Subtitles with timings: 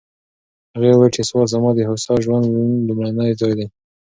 [0.75, 2.45] هغې وویل چې سوات زما د هوسا ژوند
[2.87, 3.67] لومړنی ځای دی.